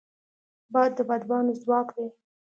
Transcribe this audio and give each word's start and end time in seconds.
باد 0.73 0.91
د 0.97 0.99
بادبانو 1.09 1.53
ځواک 1.61 1.87
دی 1.95 2.07